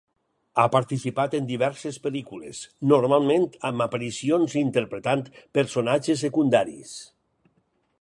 Ha 0.61 0.63
participat 0.75 1.35
en 1.39 1.49
diverses 1.51 1.99
pel·lícules, 2.07 2.63
normalment 2.93 3.47
amb 3.71 3.87
aparicions 3.87 4.59
interpretant 4.65 5.25
personatges 5.61 6.29
secundaris. 6.29 7.01